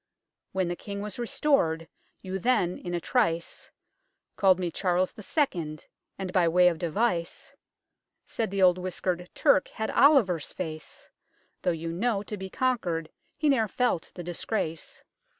[0.51, 1.87] When the King was restored,
[2.23, 3.69] you then, in a trice,
[4.35, 5.85] Called me Charles the Second,
[6.17, 7.53] and, by way of device,
[8.25, 11.07] Said the old whiskered Turk had Oliver's face
[11.61, 15.03] Though, you know, to be conquered, he ne'er felt the disgrace.